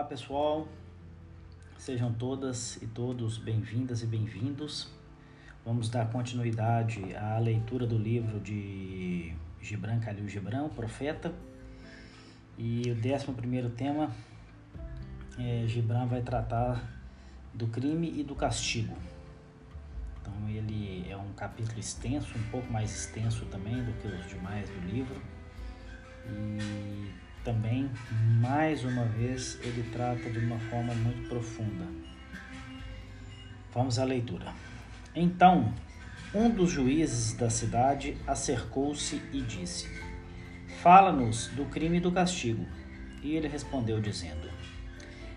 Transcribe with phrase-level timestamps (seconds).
[0.00, 0.66] Olá pessoal,
[1.76, 4.90] sejam todas e todos bem-vindas e bem-vindos.
[5.62, 11.34] Vamos dar continuidade à leitura do livro de Gibran Khalil Gibran, o Profeta.
[12.56, 14.10] E o décimo primeiro tema,
[15.38, 16.82] é, Gibran vai tratar
[17.52, 18.96] do crime e do castigo.
[20.22, 24.66] Então ele é um capítulo extenso, um pouco mais extenso também do que os demais
[24.66, 25.20] do livro.
[26.26, 27.90] E também,
[28.40, 31.86] mais uma vez, ele trata de uma forma muito profunda.
[33.72, 34.52] Vamos à leitura.
[35.14, 35.72] Então,
[36.34, 39.88] um dos juízes da cidade acercou-se e disse:
[40.82, 42.66] Fala-nos do crime e do castigo.
[43.22, 44.48] E ele respondeu, dizendo: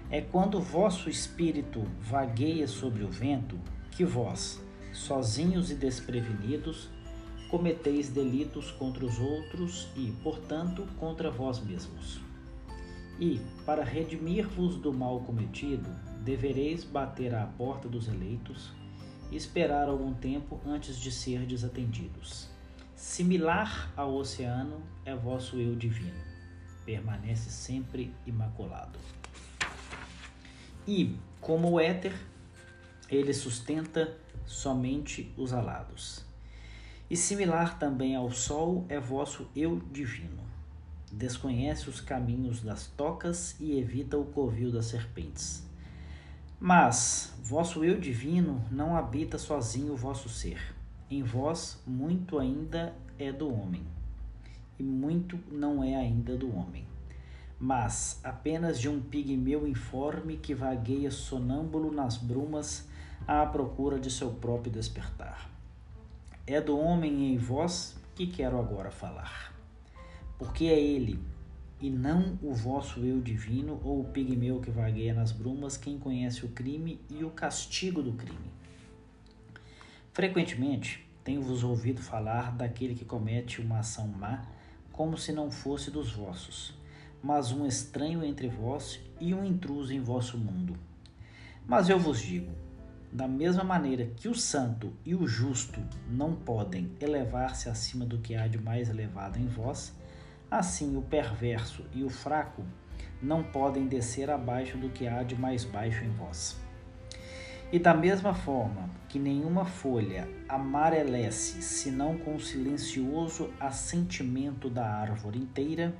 [0.09, 3.59] É quando vosso espírito vagueia sobre o vento
[3.91, 6.90] que vós, sozinhos e desprevenidos,
[7.53, 12.20] cometeis delitos contra os outros e, portanto, contra vós mesmos.
[13.20, 15.87] E, para redimir-vos do mal cometido,
[16.23, 18.71] devereis bater à porta dos eleitos
[19.29, 22.49] e esperar algum tempo antes de serdes atendidos.
[22.95, 26.20] Similar ao oceano é vosso eu divino,
[26.84, 28.98] permanece sempre imaculado.
[30.88, 32.15] E, como o éter,
[33.07, 36.32] ele sustenta somente os alados
[37.09, 40.41] e similar também ao sol é vosso eu divino.
[41.12, 45.63] Desconhece os caminhos das tocas e evita o covil das serpentes.
[46.60, 50.60] Mas vosso eu divino não habita sozinho o vosso ser.
[51.12, 53.84] Em vós muito ainda é do homem,
[54.79, 56.88] e muito não é ainda do homem,
[57.60, 62.88] mas apenas de um pigmeu informe que vagueia sonâmbulo nas brumas
[63.27, 65.53] à procura de seu próprio despertar.
[66.46, 69.56] É do homem em vós que quero agora falar.
[70.38, 71.18] Porque é ele,
[71.80, 76.45] e não o vosso eu divino ou o pigmeu que vagueia nas brumas, quem conhece
[76.45, 78.51] o crime e o castigo do crime.
[80.12, 84.46] Frequentemente, tenho-vos ouvido falar daquele que comete uma ação má,
[84.91, 86.73] como se não fosse dos vossos,
[87.22, 90.78] mas um estranho entre vós e um intruso em vosso mundo.
[91.66, 92.51] Mas eu vos digo:
[93.13, 95.79] da mesma maneira que o santo e o justo
[96.09, 99.96] não podem elevar-se acima do que há de mais elevado em vós,
[100.50, 102.63] assim o perverso e o fraco
[103.22, 106.59] não podem descer abaixo do que há de mais baixo em vós.
[107.72, 115.38] E da mesma forma que nenhuma folha amarelece senão com o silencioso assentimento da árvore
[115.38, 115.96] inteira,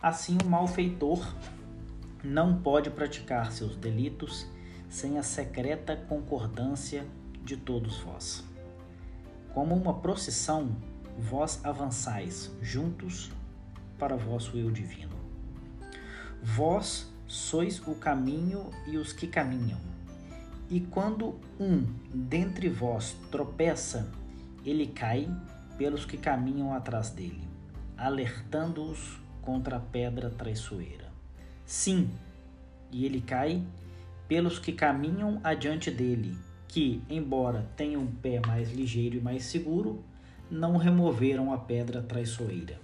[0.00, 1.34] assim o malfeitor
[2.22, 4.46] não pode praticar seus delitos
[4.96, 7.06] sem a secreta concordância
[7.44, 8.42] de todos vós.
[9.52, 10.74] Como uma procissão,
[11.18, 13.30] vós avançais juntos
[13.98, 15.14] para vosso eu divino.
[16.42, 19.78] Vós sois o caminho e os que caminham.
[20.70, 24.10] E quando um dentre vós tropeça,
[24.64, 25.28] ele cai
[25.76, 27.46] pelos que caminham atrás dele,
[27.98, 31.12] alertando-os contra a pedra traiçoeira.
[31.66, 32.10] Sim,
[32.90, 33.62] e ele cai
[34.28, 40.02] pelos que caminham adiante dele, que, embora tenham um pé mais ligeiro e mais seguro,
[40.50, 42.78] não removeram a pedra traiçoeira.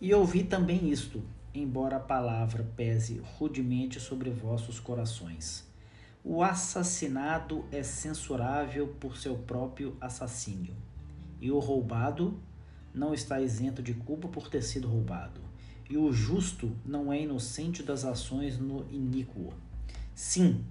[0.00, 1.22] E ouvi também isto,
[1.54, 5.66] embora a palavra pese rudemente sobre vossos corações.
[6.24, 10.74] O assassinado é censurável por seu próprio assassínio,
[11.40, 12.38] e o roubado
[12.94, 15.40] não está isento de culpa por ter sido roubado,
[15.88, 19.52] e o justo não é inocente das ações no iníquo.
[20.20, 20.64] Sim,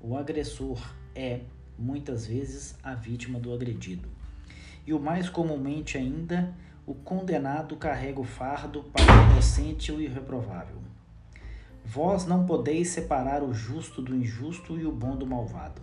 [0.00, 0.80] o agressor
[1.12, 1.40] é,
[1.76, 4.08] muitas vezes, a vítima do agredido.
[4.86, 6.54] E o mais comumente ainda,
[6.86, 10.76] o condenado carrega o fardo para o inocente e o irreprovável.
[11.84, 15.82] Vós não podeis separar o justo do injusto e o bom do malvado,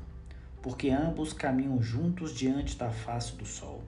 [0.61, 3.83] porque ambos caminham juntos diante da face do sol,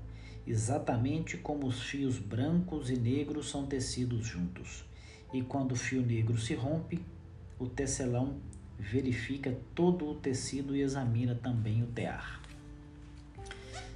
[0.45, 4.83] exatamente como os fios brancos e negros são tecidos juntos.
[5.31, 7.01] E quando o fio negro se rompe,
[7.57, 8.35] o tecelão
[8.81, 12.41] verifica todo o tecido e examina também o tear.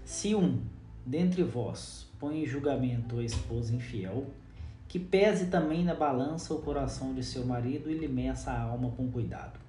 [0.05, 0.61] Se um
[1.03, 4.27] dentre vós põe em julgamento a esposa infiel,
[4.87, 8.91] que pese também na balança o coração de seu marido e lhe meça a alma
[8.91, 9.59] com cuidado.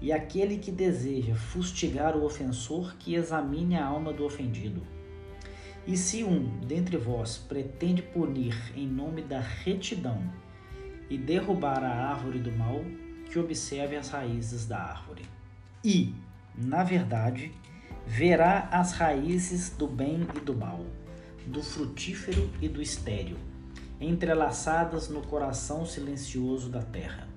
[0.00, 4.82] E aquele que deseja fustigar o ofensor, que examine a alma do ofendido.
[5.86, 10.22] E se um dentre vós pretende punir em nome da retidão
[11.10, 12.82] e derrubar a árvore do mal,
[13.30, 15.24] que observe as raízes da árvore.
[15.84, 16.14] E,
[16.56, 17.52] na verdade,
[18.06, 20.84] verá as raízes do bem e do mal,
[21.46, 23.36] do frutífero e do estéril,
[24.00, 27.28] entrelaçadas no coração silencioso da terra.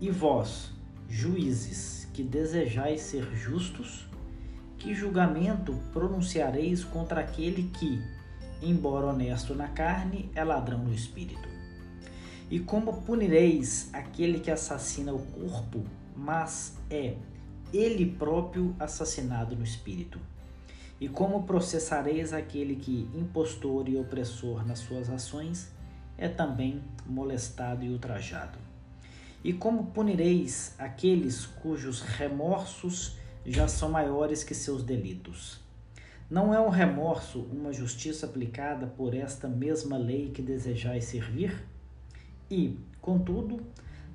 [0.00, 0.72] E vós,
[1.08, 4.06] juízes, que desejais ser justos,
[4.76, 8.02] que julgamento pronunciareis contra aquele que,
[8.60, 11.55] embora honesto na carne, é ladrão no espírito?
[12.48, 15.82] E como punireis aquele que assassina o corpo,
[16.14, 17.16] mas é
[17.72, 20.20] ele próprio assassinado no espírito?
[21.00, 25.72] E como processareis aquele que, impostor e opressor nas suas ações,
[26.16, 28.58] é também molestado e ultrajado?
[29.42, 35.60] E como punireis aqueles cujos remorsos já são maiores que seus delitos?
[36.30, 41.66] Não é o remorso uma justiça aplicada por esta mesma lei que desejais servir?
[42.50, 43.60] E, contudo,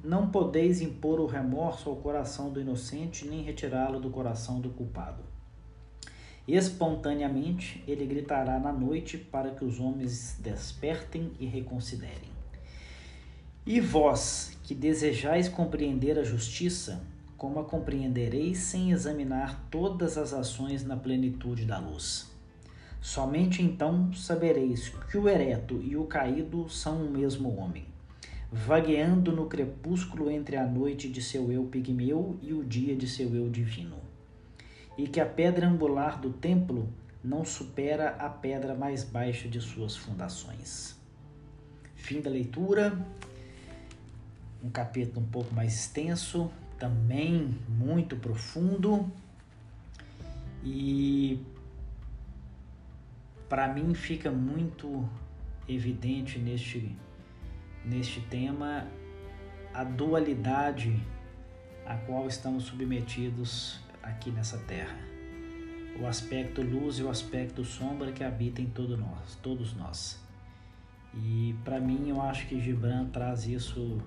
[0.04, 5.24] não podeis impor o remorso ao coração do inocente, nem retirá-lo do coração do culpado.
[6.48, 12.31] Espontaneamente ele gritará na noite para que os homens despertem e reconsiderem.
[13.66, 17.04] E vós, que desejais compreender a justiça,
[17.38, 22.31] como a compreendereis sem examinar todas as ações na plenitude da luz?
[23.00, 27.86] Somente então sabereis que o ereto e o caído são o mesmo homem,
[28.51, 33.33] vagueando no crepúsculo entre a noite de seu eu pigmeu e o dia de seu
[33.36, 34.01] eu divino
[34.98, 36.88] e que a pedra angular do templo
[37.24, 40.95] não supera a pedra mais baixa de suas fundações.
[41.95, 42.98] Fim da leitura.
[44.63, 49.12] Um capítulo um pouco mais extenso, também muito profundo.
[50.63, 51.39] E
[53.50, 55.07] para mim fica muito
[55.68, 56.95] evidente neste,
[57.86, 58.88] neste tema
[59.74, 61.00] a dualidade
[61.86, 64.98] a qual estamos submetidos aqui nessa terra.
[66.00, 70.19] O aspecto luz e o aspecto sombra que habita em todo nós, todos nós.
[71.13, 74.01] E para mim eu acho que Gibran traz isso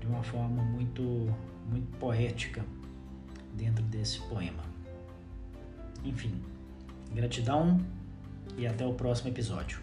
[0.00, 1.02] de uma forma muito
[1.68, 2.64] muito poética
[3.54, 4.62] dentro desse poema.
[6.04, 6.42] Enfim,
[7.14, 7.80] gratidão
[8.56, 9.80] e até o próximo episódio.